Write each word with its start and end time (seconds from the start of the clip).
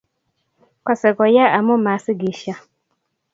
kose 0.85 1.07
koya 1.17 1.45
amu 1.57 1.75
masigisio. 1.85 2.55